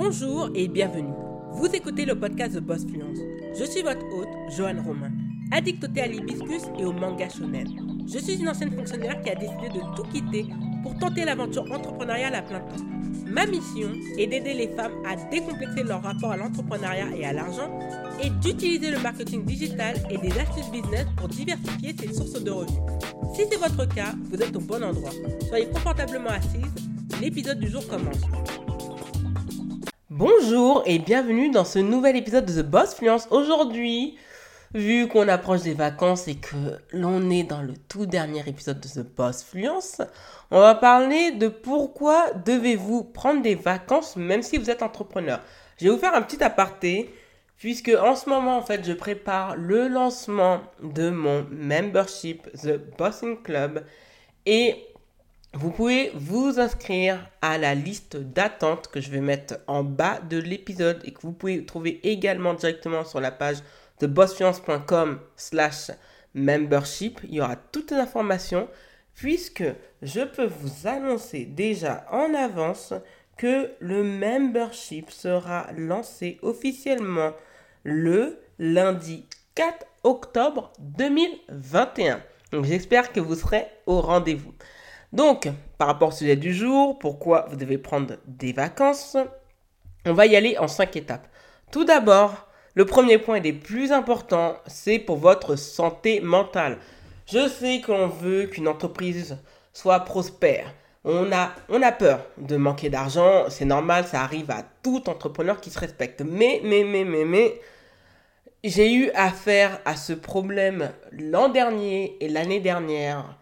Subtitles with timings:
[0.00, 1.12] Bonjour et bienvenue.
[1.54, 3.18] Vous écoutez le podcast de Boss Fluence.
[3.58, 5.10] Je suis votre hôte, Joanne Romain,
[5.50, 7.66] addictée à l'hibiscus et au manga shonen.
[8.06, 10.46] Je suis une ancienne fonctionnaire qui a décidé de tout quitter
[10.84, 12.84] pour tenter l'aventure entrepreneuriale à plein temps.
[13.26, 17.68] Ma mission est d'aider les femmes à décomplexer leur rapport à l'entrepreneuriat et à l'argent
[18.22, 22.78] et d'utiliser le marketing digital et des astuces business pour diversifier ses sources de revenus.
[23.34, 25.10] Si c'est votre cas, vous êtes au bon endroit.
[25.48, 26.72] Soyez confortablement assise,
[27.20, 28.22] l'épisode du jour commence.
[30.18, 33.28] Bonjour et bienvenue dans ce nouvel épisode de The Boss Fluence.
[33.30, 34.18] Aujourd'hui,
[34.74, 36.56] vu qu'on approche des vacances et que
[36.92, 40.02] l'on est dans le tout dernier épisode de The Boss Fluence,
[40.50, 45.40] on va parler de pourquoi devez-vous prendre des vacances même si vous êtes entrepreneur.
[45.76, 47.14] Je vais vous faire un petit aparté
[47.56, 53.40] puisque en ce moment en fait je prépare le lancement de mon membership The Bossing
[53.40, 53.84] Club
[54.46, 54.84] et
[55.54, 60.36] vous pouvez vous inscrire à la liste d'attente que je vais mettre en bas de
[60.36, 63.58] l'épisode et que vous pouvez trouver également directement sur la page
[64.00, 65.90] de bossfiance.com slash
[66.34, 67.20] membership.
[67.24, 68.68] Il y aura toutes les informations
[69.14, 69.64] puisque
[70.02, 72.92] je peux vous annoncer déjà en avance
[73.38, 77.32] que le membership sera lancé officiellement
[77.84, 82.20] le lundi 4 octobre 2021.
[82.52, 84.52] Donc j'espère que vous serez au rendez-vous.
[85.12, 89.16] Donc, par rapport au sujet du jour, pourquoi vous devez prendre des vacances,
[90.04, 91.28] on va y aller en cinq étapes.
[91.70, 96.78] Tout d'abord, le premier point des plus importants, c'est pour votre santé mentale.
[97.26, 99.38] Je sais qu'on veut qu'une entreprise
[99.72, 100.72] soit prospère.
[101.04, 105.60] On a, on a peur de manquer d'argent, c'est normal, ça arrive à tout entrepreneur
[105.60, 106.22] qui se respecte.
[106.22, 107.60] Mais, mais, mais, mais, mais,
[108.64, 113.38] j'ai eu affaire à ce problème l'an dernier et l'année dernière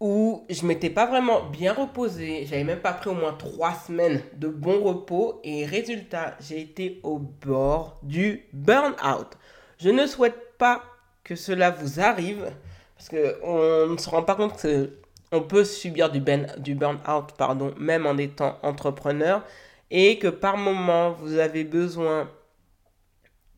[0.00, 4.22] où je m'étais pas vraiment bien reposé, j'avais même pas pris au moins trois semaines
[4.34, 9.38] de bon repos et résultat, j'ai été au bord du burn-out.
[9.78, 10.82] Je ne souhaite pas
[11.24, 12.52] que cela vous arrive
[12.96, 14.90] parce qu'on ne se rend pas compte que
[15.32, 17.32] on peut subir du, ben, burn-out
[17.78, 19.42] même en étant entrepreneur
[19.90, 22.30] et que par moment vous avez besoin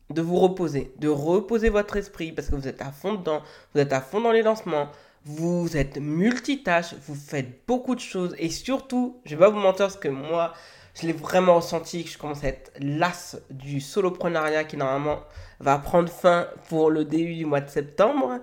[0.09, 3.41] de vous reposer, de reposer votre esprit parce que vous êtes à fond dedans,
[3.73, 4.89] vous êtes à fond dans les lancements,
[5.25, 9.85] vous êtes multitâche, vous faites beaucoup de choses et surtout, je vais pas vous mentir
[9.85, 10.53] parce que moi,
[10.99, 15.19] je l'ai vraiment ressenti que je commence à être las du soloprenariat qui normalement
[15.59, 18.39] va prendre fin pour le début du mois de septembre.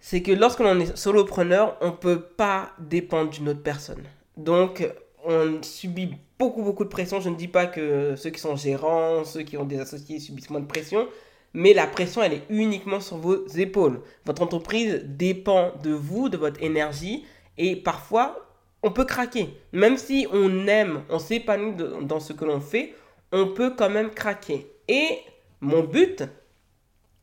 [0.00, 4.04] C'est que lorsque l'on est solopreneur, on peut pas dépendre d'une autre personne.
[4.36, 4.88] Donc,
[5.24, 7.20] on subit beaucoup, beaucoup de pression.
[7.20, 10.50] Je ne dis pas que ceux qui sont gérants, ceux qui ont des associés subissent
[10.50, 11.08] moins de pression,
[11.54, 14.00] mais la pression, elle est uniquement sur vos épaules.
[14.24, 17.24] Votre entreprise dépend de vous, de votre énergie,
[17.56, 18.48] et parfois,
[18.82, 19.48] on peut craquer.
[19.72, 22.94] Même si on aime, on s'épanouit dans ce que l'on fait,
[23.32, 24.70] on peut quand même craquer.
[24.86, 25.18] Et
[25.60, 26.22] mon but,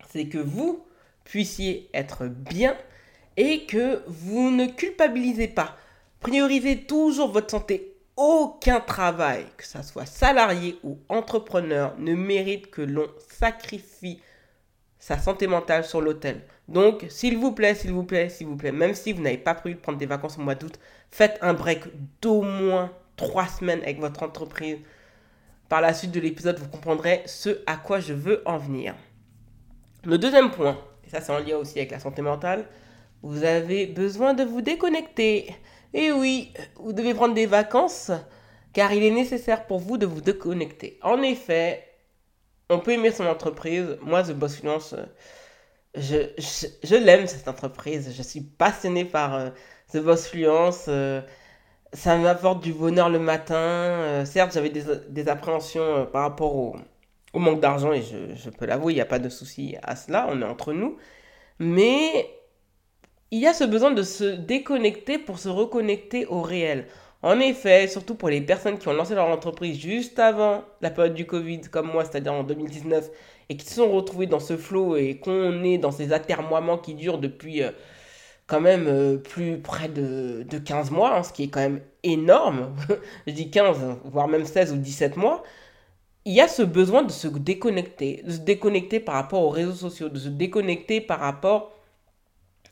[0.10, 0.86] c'est que vous
[1.24, 2.76] puissiez être bien
[3.38, 5.78] et que vous ne culpabilisez pas.
[6.20, 12.82] Priorisez toujours votre santé aucun travail, que ce soit salarié ou entrepreneur, ne mérite que
[12.82, 14.22] l'on sacrifie
[15.00, 16.42] sa santé mentale sur l'hôtel.
[16.68, 19.54] Donc, s'il vous plaît, s'il vous plaît, s'il vous plaît, même si vous n'avez pas
[19.54, 20.80] prévu de prendre des vacances au mois d'août,
[21.12, 21.84] faites un break
[22.22, 24.78] d'au moins trois semaines avec votre entreprise.
[25.70, 28.96] Par la suite de l'épisode, vous comprendrez ce à quoi je veux en venir.
[30.04, 32.66] Le deuxième point, et ça c'est en lien aussi avec la santé mentale,
[33.24, 35.56] vous avez besoin de vous déconnecter.
[35.94, 38.12] Et oui, vous devez prendre des vacances
[38.76, 41.00] car il est nécessaire pour vous de vous déconnecter.
[41.02, 41.82] En effet,
[42.70, 43.98] on peut aimer son entreprise.
[44.02, 44.96] Moi, The Boss Finance,
[45.96, 48.14] je, je, l'aime cette entreprise.
[48.16, 49.50] Je suis passionné par euh,
[49.94, 50.86] The Boss Fluence.
[50.90, 51.22] Euh,
[51.94, 53.56] ça m'apporte du bonheur le matin.
[53.56, 56.76] Euh, certes, j'avais des, appréhensions par rapport au,
[57.32, 59.96] au manque d'argent et je, je peux l'avouer, il n'y a pas de souci à
[59.96, 60.28] cela.
[60.30, 60.98] On est entre nous.
[61.60, 62.28] Mais
[63.32, 66.88] il y a ce besoin de se déconnecter pour se reconnecter au réel.
[67.24, 71.16] En effet, surtout pour les personnes qui ont lancé leur entreprise juste avant la période
[71.16, 73.10] du Covid, comme moi, c'est-à-dire en 2019,
[73.50, 76.94] et qui se sont retrouvés dans ce flot et qu'on est dans ces atermoiements qui
[76.94, 77.72] durent depuis euh,
[78.48, 82.76] quand même euh, plus près de, 15 mois, hein, ce qui est quand même énorme.
[83.28, 85.44] Je dis 15, voire même 16 ou 17 mois.
[86.26, 89.74] Il y a ce besoin de se déconnecter, de se déconnecter par rapport aux réseaux
[89.74, 91.75] sociaux, de se déconnecter par rapport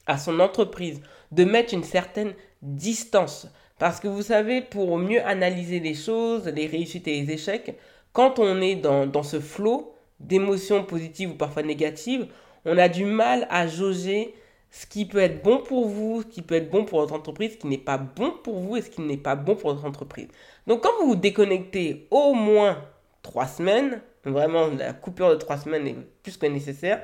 [0.08, 1.02] à son entreprise,
[1.32, 3.48] de mettre une certaine distance.
[3.80, 7.78] Parce que vous savez, pour mieux analyser les choses, les réussites et les échecs,
[8.14, 12.28] quand on est dans, ce flot d'émotions positives ou parfois négatives,
[12.66, 14.36] on a du mal à jauger
[14.72, 17.54] ce qui peut être bon pour vous, ce qui peut être bon pour votre entreprise,
[17.54, 19.86] ce qui n'est pas bon pour vous et ce qui n'est pas bon pour votre
[19.86, 20.28] entreprise.
[20.66, 22.78] Donc quand vous vous déconnectez au moins
[23.22, 27.02] trois semaines, vraiment la coupure de trois semaines est plus que nécessaire,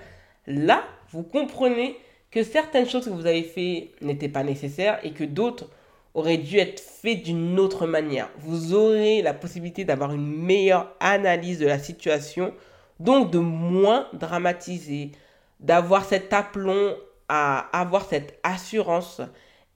[0.48, 1.98] là, vous comprenez
[2.31, 5.69] que certaines choses que vous avez fait n'étaient pas nécessaires et que d'autres
[6.13, 8.29] auraient dû être faites d'une autre manière.
[8.39, 12.53] Vous aurez la possibilité d'avoir une meilleure analyse de la situation,
[12.99, 15.11] donc de moins dramatiser,
[15.59, 16.95] d'avoir cet aplomb
[17.27, 19.21] à avoir cette assurance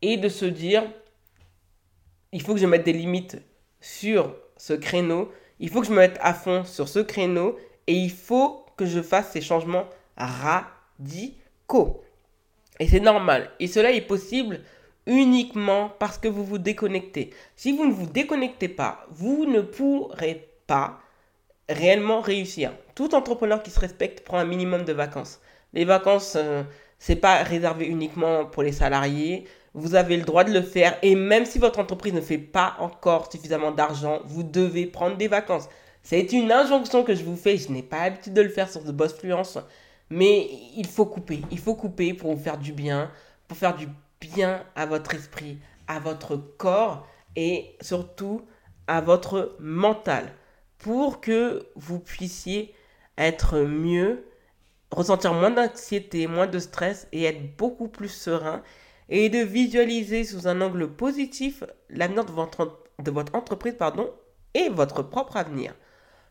[0.01, 0.83] et de se dire,
[2.31, 3.37] il faut que je mette des limites
[3.79, 7.57] sur ce créneau, il faut que je me mette à fond sur ce créneau
[7.87, 9.85] et il faut que je fasse ces changements
[10.17, 12.03] radicaux.
[12.79, 13.49] Et c'est normal.
[13.59, 14.61] Et cela est possible
[15.05, 17.31] uniquement parce que vous vous déconnectez.
[17.55, 20.99] Si vous ne vous déconnectez pas, vous ne pourrez pas
[21.69, 22.73] réellement réussir.
[22.95, 25.39] Tout entrepreneur qui se respecte prend un minimum de vacances.
[25.73, 26.63] Les vacances, euh,
[26.99, 29.45] c'est pas réservé uniquement pour les salariés.
[29.73, 32.75] Vous avez le droit de le faire et même si votre entreprise ne fait pas
[32.79, 35.67] encore suffisamment d'argent, vous devez prendre des vacances.
[36.03, 37.57] C'est une injonction que je vous fais.
[37.57, 39.57] Je n'ai pas l'habitude de le faire sur The Boss Fluence,
[40.13, 41.41] mais il faut couper.
[41.49, 43.11] Il faut couper pour vous faire du bien,
[43.47, 43.87] pour faire du
[44.21, 45.57] bien à votre esprit,
[45.87, 48.45] à votre corps et surtout
[48.85, 50.31] à votre mental
[50.77, 52.75] pour que vous puissiez
[53.17, 54.27] être mieux
[54.91, 58.61] ressentir moins d'anxiété, moins de stress et être beaucoup plus serein
[59.09, 63.75] et de visualiser sous un angle positif l'avenir de votre, entreprise
[64.53, 65.73] et votre propre avenir.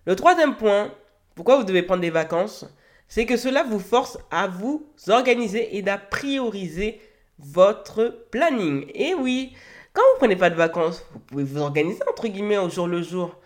[0.07, 0.95] Le troisième point,
[1.35, 2.65] pourquoi vous devez prendre des vacances,
[3.13, 6.99] c'est que cela vous force à vous organiser et à prioriser
[7.39, 8.87] votre planning.
[8.95, 9.53] Et oui,
[9.93, 13.03] quand vous prenez pas de vacances, vous pouvez vous organiser entre guillemets au jour le
[13.03, 13.37] jour.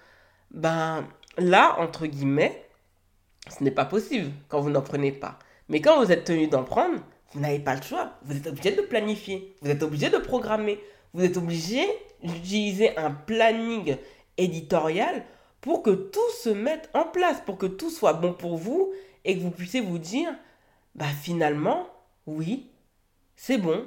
[0.53, 1.05] Ben
[1.37, 2.65] là, entre guillemets,
[3.59, 5.37] ce n'est pas possible quand vous n'en prenez pas.
[5.69, 7.01] Mais quand vous êtes tenu d'en prendre,
[7.33, 8.13] vous n'avez pas le choix.
[8.23, 9.57] Vous êtes obligé de planifier.
[9.63, 10.79] Vous êtes obligé de programmer.
[11.13, 11.83] Vous êtes obligé
[12.23, 13.97] d'utiliser un planning
[14.39, 15.25] éditorial
[15.61, 18.93] pour que tout se mette en place, pour que tout soit bon pour vous
[19.27, 20.31] et que vous puissiez vous dire,
[20.95, 21.89] bah finalement,
[22.27, 22.71] oui,
[23.35, 23.85] c'est bon.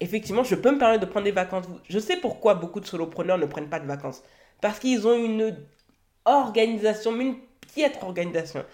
[0.00, 1.66] Effectivement, je peux me permettre de prendre des vacances.
[1.88, 4.22] Je sais pourquoi beaucoup de solopreneurs ne prennent pas de vacances.
[4.60, 5.56] Parce qu'ils ont une
[6.24, 7.36] organisation, une
[7.72, 8.64] piètre organisation.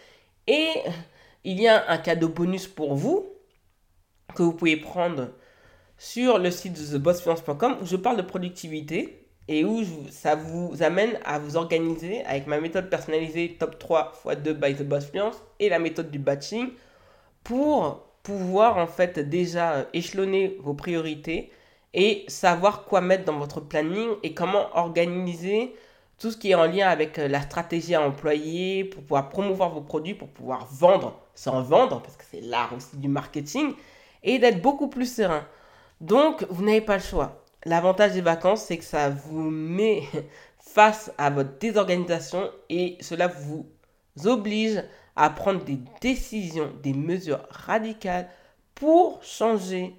[0.46, 0.68] Et
[1.42, 3.28] il y a un cadeau bonus pour vous
[4.34, 5.30] que vous pouvez prendre
[5.98, 11.18] sur le site de thebossfluence.com où je parle de productivité et où ça vous amène
[11.24, 15.36] à vous organiser avec ma méthode personnalisée top 3 x 2 by The Boss Fluence
[15.58, 16.70] et la méthode du batching
[17.42, 21.50] pour pouvoir en fait déjà échelonner vos priorités
[21.92, 25.74] et savoir quoi mettre dans votre planning et comment organiser
[26.18, 29.70] tout ce qui est en lien avec euh, la stratégie à employer, pour pouvoir promouvoir
[29.70, 33.74] vos produits, pour pouvoir vendre sans vendre, parce que c'est l'art aussi du marketing,
[34.22, 35.44] et d'être beaucoup plus serein.
[36.00, 37.43] Donc, vous n'avez pas le choix.
[37.64, 40.02] L'avantage des vacances, c'est que ça vous met
[40.58, 43.66] face à votre désorganisation et cela vous
[44.24, 44.82] oblige
[45.16, 48.28] à prendre des décisions, des mesures radicales
[48.74, 49.94] pour changer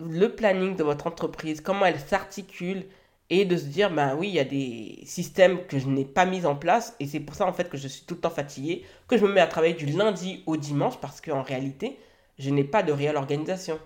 [0.00, 2.86] le planning de votre entreprise, comment elle s'articule
[3.28, 6.26] et de se dire, ben oui, il y a des systèmes que je n'ai pas
[6.26, 8.30] mis en place, et c'est pour ça en fait que je suis tout le temps
[8.30, 11.98] fatigué, que je me mets à travailler du lundi au dimanche, parce qu'en réalité,
[12.38, 13.78] je n'ai pas de réelle organisation.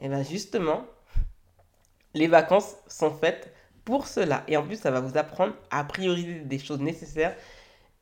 [0.00, 0.84] Et bien justement,
[2.14, 3.52] les vacances sont faites
[3.84, 4.44] pour cela.
[4.48, 7.34] Et en plus, ça va vous apprendre à prioriser des choses nécessaires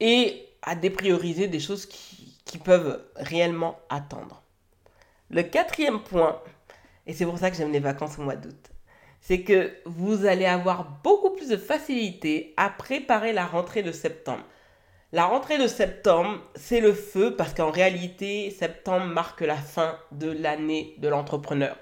[0.01, 2.25] et à déprioriser des choses qui,
[2.65, 4.43] peuvent réellement attendre.
[5.29, 6.41] Le quatrième point,
[7.07, 8.71] et c'est pour ça que j'aime les vacances au mois d'août,
[9.21, 14.43] c'est que vous allez avoir beaucoup plus de facilité à préparer la rentrée de septembre.
[15.13, 20.31] La rentrée de septembre, c'est le feu parce qu'en réalité, septembre marque la fin de
[20.31, 21.77] l'année de l'entrepreneur.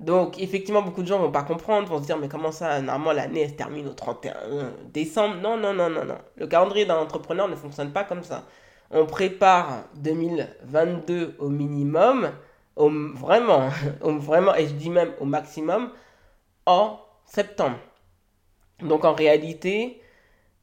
[0.00, 3.12] Donc, effectivement, beaucoup de gens vont pas comprendre, vont se dire, mais comment ça, normalement,
[3.12, 5.36] l'année, se termine au 31 décembre?
[5.42, 6.18] Non, non, non, non, non.
[6.36, 8.44] Le calendrier d'un entrepreneur ne fonctionne pas comme ça.
[8.92, 12.30] On prépare 2022 au minimum,
[12.76, 13.70] au, vraiment,
[14.02, 15.90] au, vraiment, et je dis même au maximum,
[16.64, 17.78] en septembre.
[18.80, 20.00] Donc en réalité,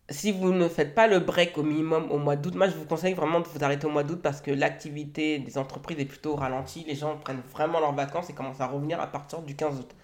[0.10, 2.86] si vous ne faites pas le break au minimum au mois d'août, moi je vous
[2.86, 6.36] conseille vraiment de vous arrêter au mois d'août parce que l'activité des entreprises est plutôt
[6.36, 6.86] ralentie.
[6.88, 9.96] Les gens prennent vraiment leurs vacances et commencent à revenir à partir du 15 août.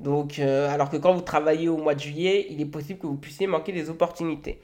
[0.00, 3.06] Donc, euh, alors que quand vous travaillez au mois de juillet, il est possible que
[3.08, 4.62] vous puissiez manquer des opportunités.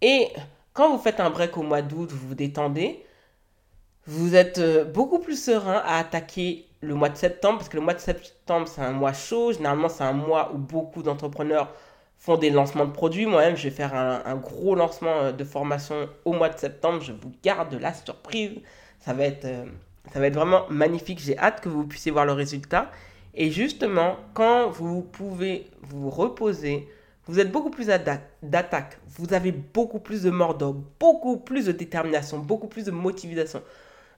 [0.00, 0.28] Et
[0.72, 3.04] quand vous faites un break au mois d'août, vous vous détendez,
[4.06, 7.82] vous êtes euh, beaucoup plus serein à attaquer le mois de septembre, parce que le
[7.82, 9.52] mois de septembre, c'est un mois chaud.
[9.52, 11.72] Généralement, c'est un mois où beaucoup d'entrepreneurs
[12.22, 13.26] font des lancements de produits.
[13.26, 17.02] Moi-même, je vais faire un, gros lancement euh, de formation au mois de septembre.
[17.02, 18.60] Je vous garde la surprise.
[19.00, 19.64] Ça va être euh,
[20.12, 21.18] Ça va être vraiment magnifique.
[21.18, 22.92] J'ai hâte que vous puissiez voir le résultat.
[23.34, 26.88] Et justement, quand vous pouvez vous reposer,
[27.26, 27.88] vous êtes beaucoup plus
[28.42, 33.62] d'attaque, vous avez beaucoup plus de mordor, beaucoup plus de détermination, beaucoup plus de motivation.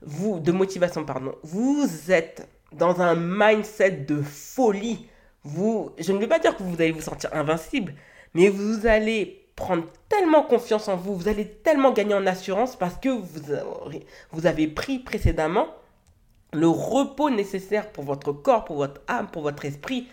[0.03, 1.33] Vous, de motivation, pardon.
[1.41, 5.07] Vous êtes dans un mindset de folie.
[5.45, 7.93] Je ne vais pas dire que vous allez vous sentir invincible,
[8.33, 12.95] mais vous allez prendre tellement confiance en vous, vous allez tellement gagner en assurance parce
[12.95, 15.67] que vous, avez pris précédemment
[16.51, 20.07] le repos nécessaire pour votre corps, pour votre âme, pour votre esprit.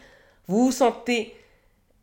[0.46, 1.34] Vous vous sentez,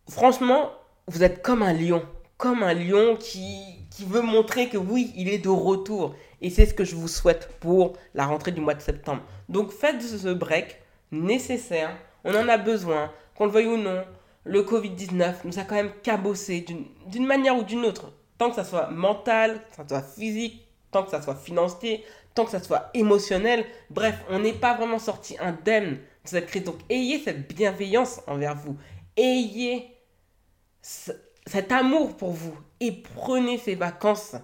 [0.09, 0.71] franchement,
[1.07, 2.03] vous êtes comme un lion,
[2.38, 6.15] comme un lion qui veut montrer que oui, il est de retour.
[6.41, 9.21] Et c'est ce que je vous souhaite pour la rentrée du mois de septembre.
[9.50, 10.81] Donc faites ce break
[11.12, 11.91] nécessaire.
[12.23, 14.03] On en a besoin, qu'on le veuille ou non.
[14.45, 16.65] Le Covid-19 nous a quand même cabossé
[17.07, 18.11] d'une manière ou d'une autre.
[18.38, 22.45] Tant que ça soit mental, que ça soit physique, tant que ça soit financier, tant
[22.45, 23.65] que ça soit émotionnel.
[23.89, 26.63] Bref, on n'est pas vraiment sorti indemne de cette crise.
[26.63, 28.77] Donc ayez cette bienveillance envers vous.
[29.17, 29.93] Ayez
[30.81, 32.55] cet amour pour vous.
[32.79, 34.35] Et prenez ces vacances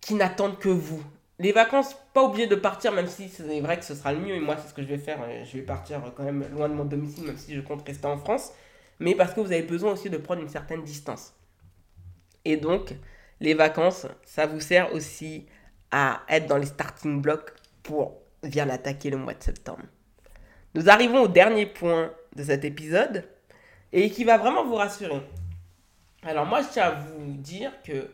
[0.00, 1.02] qui n'attendent que vous.
[1.40, 4.34] Les vacances, pas oublier de partir, même si c'est vrai que ce sera le mieux.
[4.34, 5.18] Et moi, c'est ce que je vais faire.
[5.44, 8.18] Je vais partir quand même loin de mon domicile, même si je compte rester en
[8.18, 8.52] France.
[9.00, 11.34] Mais parce que vous avez besoin aussi de prendre une certaine distance.
[12.44, 12.94] Et donc,
[13.40, 15.46] les vacances, ça vous sert aussi
[15.90, 19.82] à être dans les starting blocks pour bien attaquer le mois de septembre.
[20.74, 23.28] Nous arrivons au dernier point de cet épisode
[23.92, 25.20] et qui va vraiment vous rassurer.
[26.22, 28.08] Alors moi, je tiens à vous dire que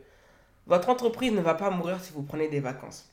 [0.66, 3.09] votre entreprise ne va pas mourir si vous prenez des vacances.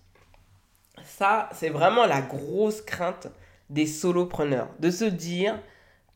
[1.04, 3.28] Ça, c'est vraiment la grosse crainte
[3.70, 5.60] des solopreneurs, de se dire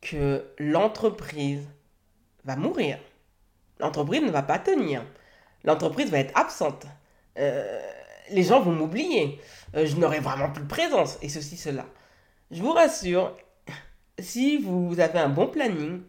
[0.00, 1.68] que l'entreprise
[2.44, 2.98] va mourir.
[3.78, 5.04] L'entreprise ne va pas tenir.
[5.64, 6.86] L'entreprise va être absente.
[7.38, 7.80] Euh,
[8.30, 9.40] les gens vont m'oublier.
[9.74, 11.18] Euh, je n'aurai vraiment plus de présence.
[11.22, 11.86] Et ceci, cela.
[12.50, 13.36] Je vous rassure,
[14.18, 16.02] si vous avez un bon planning,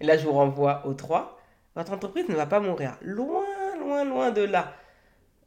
[0.00, 1.38] et là je vous renvoie aux trois,
[1.74, 2.96] votre entreprise ne va pas mourir.
[3.02, 3.44] Loin
[3.86, 4.72] loin, loin de là.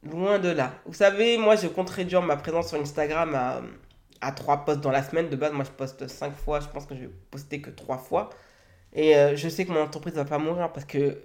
[0.04, 0.74] Loin de là.
[0.86, 3.62] Vous savez, moi, je compte réduire ma présence sur Instagram à,
[4.22, 5.30] à 3 posts dans la semaine.
[5.30, 6.62] De base, moi, je poste 5 fois.
[6.62, 8.30] Je pense que je vais poster que 3 fois.
[8.94, 11.22] Et euh, je sais que mon entreprise ne va pas mourir parce que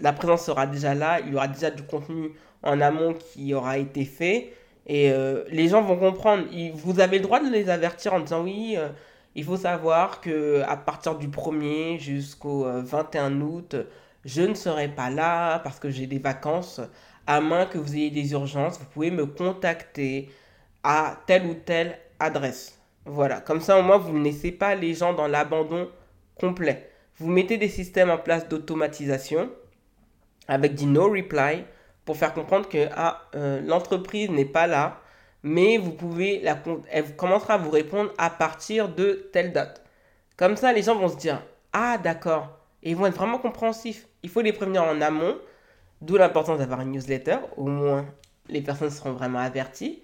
[0.00, 1.20] la, présence sera déjà là.
[1.20, 2.32] Il y aura déjà du contenu
[2.62, 4.54] en amont qui aura été fait.
[4.86, 6.44] Et euh, les gens vont comprendre.
[6.74, 8.88] vous avez le droit de les avertir en disant oui, euh,
[9.34, 13.76] il faut savoir que à partir du 1er jusqu'au 21 août,
[14.24, 16.80] je ne serai pas là parce que j'ai des vacances.
[17.30, 20.30] À moins que vous ayez des urgences, vous pouvez me contacter
[20.82, 22.76] à telle ou telle adresse.
[23.04, 25.88] Voilà, comme ça au moins vous ne laissez pas les gens dans l'abandon
[26.34, 26.90] complet.
[27.18, 29.48] Vous mettez des systèmes en place d'automatisation
[30.48, 31.64] avec du no reply
[32.04, 35.00] pour faire comprendre que ah, euh, l'entreprise n'est pas là,
[35.44, 36.44] mais vous pouvez
[36.90, 39.84] elle commencera à vous répondre à partir de telle date.
[40.36, 41.40] Comme ça, les gens vont se dire
[41.72, 44.08] ah d'accord, et ils vont être vraiment compréhensifs.
[44.24, 45.36] Il faut les prévenir en amont,
[46.00, 48.06] d'où l'importance d'avoir une newsletter, au moins
[48.48, 50.02] les personnes seront vraiment averties.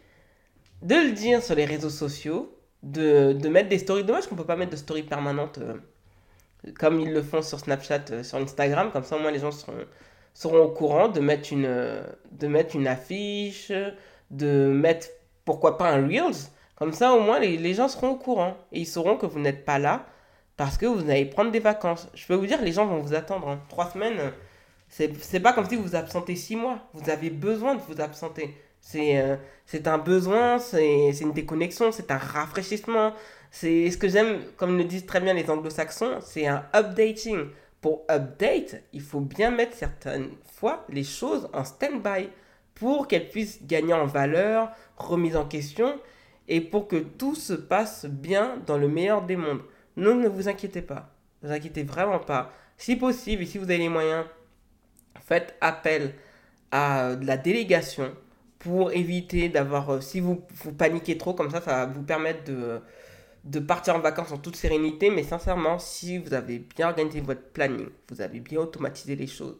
[0.82, 4.04] De le dire sur les réseaux sociaux, de, de mettre des stories.
[4.04, 5.74] Dommage qu'on ne peut pas mettre de stories permanentes euh,
[6.78, 8.90] comme ils le font sur Snapchat, euh, sur Instagram.
[8.92, 9.72] Comme ça, au moins, les gens seront,
[10.34, 13.72] seront au courant de mettre, une, de mettre une affiche,
[14.30, 15.08] de mettre,
[15.44, 16.50] pourquoi pas, un Reels.
[16.76, 19.40] Comme ça, au moins, les, les gens seront au courant et ils sauront que vous
[19.40, 20.06] n'êtes pas là
[20.56, 22.08] parce que vous allez prendre des vacances.
[22.14, 23.48] Je peux vous dire, les gens vont vous attendre.
[23.48, 23.60] Hein.
[23.68, 24.32] Trois semaines,
[24.96, 26.78] c'est pas comme si vous vous absentez six mois.
[26.94, 28.54] Vous avez besoin de vous absenter.
[28.80, 29.36] C'est euh,
[29.84, 33.12] un besoin, c'est une déconnexion, c'est un rafraîchissement.
[33.50, 37.48] C'est ce que j'aime, comme le disent très bien les anglo-saxons, c'est un updating.
[37.80, 42.30] Pour update, il faut bien mettre certaines fois les choses en stand-by
[42.74, 45.98] pour qu'elles puissent gagner en valeur, remise en question
[46.48, 49.62] et pour que tout se passe bien dans le meilleur des mondes.
[49.96, 51.10] Ne vous inquiétez pas.
[51.42, 52.52] Ne vous inquiétez vraiment pas.
[52.78, 54.24] Si possible, et si vous avez les moyens,
[55.26, 56.14] faites appel
[56.71, 58.14] à de la délégation
[58.59, 59.90] pour éviter d'avoir...
[59.90, 62.80] Euh, si vous, vous paniquez trop, comme ça, ça va vous permettre de,
[63.45, 65.11] de partir en vacances en toute sérénité.
[65.11, 69.59] Mais sincèrement, si vous avez bien organisé votre planning, vous avez bien automatisé les choses,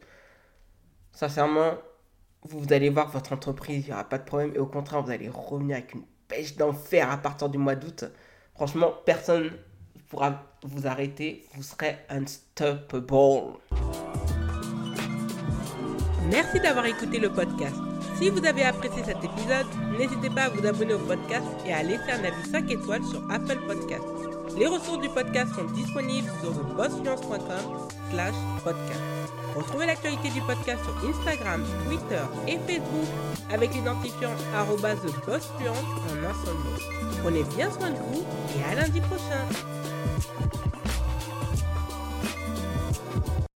[1.13, 1.75] sincèrement,
[2.43, 4.53] vous allez voir votre entreprise, il n'y aura pas de problème.
[4.55, 8.05] Et au contraire, vous allez revenir avec une pêche d'enfer à partir du mois d'août.
[8.55, 9.51] Franchement, personne
[10.09, 13.59] pourra vous arrêter, vous serez unstoppable.
[16.30, 17.76] Merci d'avoir écouté le podcast.
[18.18, 19.66] Si vous avez apprécié cet épisode,
[19.99, 23.23] n'hésitez pas à vous abonner au podcast et à laisser un avis 5 étoiles sur
[23.30, 24.04] Apple Podcast.
[24.56, 29.00] Les ressources du podcast sont disponibles sur bossfluence.com slash podcast.
[29.54, 33.09] Retrouvez l'actualité du podcast sur Instagram, Twitter et Facebook
[33.52, 35.78] avec l'identifiant @thebossfluence
[36.09, 37.21] en un seul mot.
[37.23, 38.25] Prenez bien soin de vous
[38.59, 39.45] et à lundi prochain.